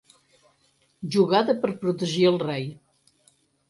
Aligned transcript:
Jugada 1.17 1.57
per 1.61 1.73
protegir 1.87 2.29
el 2.35 2.45
rei. 2.49 2.71